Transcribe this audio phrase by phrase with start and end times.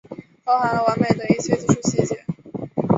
[0.43, 2.25] 包含了完美的一切技术细节